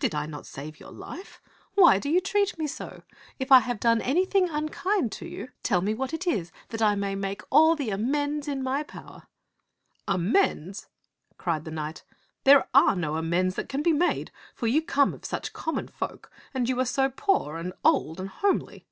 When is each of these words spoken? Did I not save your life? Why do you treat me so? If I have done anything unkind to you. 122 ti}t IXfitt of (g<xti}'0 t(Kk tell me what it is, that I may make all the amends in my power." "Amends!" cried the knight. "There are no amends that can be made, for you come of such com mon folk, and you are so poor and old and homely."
Did 0.00 0.12
I 0.12 0.26
not 0.26 0.44
save 0.44 0.80
your 0.80 0.90
life? 0.90 1.40
Why 1.76 2.00
do 2.00 2.10
you 2.10 2.20
treat 2.20 2.58
me 2.58 2.66
so? 2.66 3.04
If 3.38 3.52
I 3.52 3.60
have 3.60 3.78
done 3.78 4.00
anything 4.02 4.48
unkind 4.50 5.12
to 5.12 5.24
you. 5.28 5.42
122 5.42 5.44
ti}t 5.44 5.44
IXfitt 5.44 5.44
of 5.44 5.46
(g<xti}'0 5.46 5.54
t(Kk 5.54 5.68
tell 5.68 5.80
me 5.82 5.94
what 5.94 6.12
it 6.12 6.26
is, 6.26 6.52
that 6.70 6.82
I 6.82 6.94
may 6.96 7.14
make 7.14 7.42
all 7.48 7.76
the 7.76 7.90
amends 7.90 8.48
in 8.48 8.64
my 8.64 8.82
power." 8.82 9.28
"Amends!" 10.08 10.88
cried 11.36 11.64
the 11.64 11.70
knight. 11.70 12.02
"There 12.42 12.66
are 12.74 12.96
no 12.96 13.14
amends 13.14 13.54
that 13.54 13.68
can 13.68 13.84
be 13.84 13.92
made, 13.92 14.32
for 14.52 14.66
you 14.66 14.82
come 14.82 15.14
of 15.14 15.24
such 15.24 15.52
com 15.52 15.76
mon 15.76 15.86
folk, 15.86 16.32
and 16.52 16.68
you 16.68 16.80
are 16.80 16.84
so 16.84 17.08
poor 17.08 17.56
and 17.56 17.72
old 17.84 18.18
and 18.18 18.30
homely." 18.30 18.84